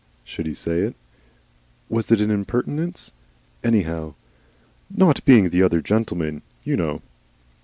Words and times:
Should 0.23 0.47
he 0.47 0.55
say 0.55 0.79
it? 0.79 0.95
Was 1.87 2.11
it 2.11 2.21
an 2.21 2.31
impertinence? 2.31 3.11
Anyhow! 3.63 4.15
"Not 4.89 5.23
being 5.25 5.49
the 5.51 5.61
other 5.61 5.79
gentleman, 5.79 6.41
you 6.63 6.75
know." 6.75 7.03